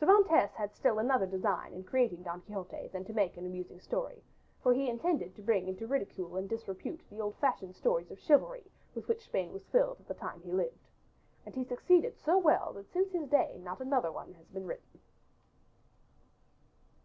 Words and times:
Cervantes 0.00 0.50
had 0.56 0.74
still 0.74 0.98
another 0.98 1.26
design 1.26 1.72
in 1.72 1.84
creating 1.84 2.24
Don 2.24 2.40
Quixote 2.40 2.88
than 2.92 3.04
to 3.04 3.12
make 3.12 3.36
an 3.36 3.46
amusing 3.46 3.78
story, 3.78 4.20
for 4.60 4.74
he 4.74 4.88
intended 4.90 5.36
to 5.36 5.42
bring 5.42 5.68
into 5.68 5.86
ridicule 5.86 6.36
and 6.36 6.48
disrepute 6.48 7.00
the 7.08 7.20
old 7.20 7.36
fashioned 7.36 7.76
stories 7.76 8.10
of 8.10 8.18
chivalry 8.18 8.64
with 8.96 9.06
which 9.06 9.22
Spain 9.22 9.52
was 9.52 9.68
filled 9.68 10.00
at 10.00 10.08
the 10.08 10.14
time 10.14 10.40
he 10.40 10.50
lived. 10.50 10.88
And 11.46 11.54
he 11.54 11.62
succeeded 11.62 12.18
so 12.18 12.36
well 12.36 12.72
that 12.72 12.90
since 12.92 13.12
his 13.12 13.28
day 13.28 13.60
not 13.62 13.80
another 13.80 14.10
one 14.10 14.34
has 14.34 14.48
been 14.48 14.66
written. 14.66 15.00